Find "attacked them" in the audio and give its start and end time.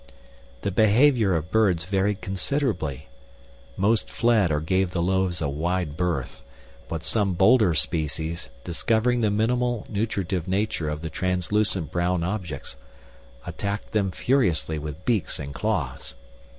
13.45-14.09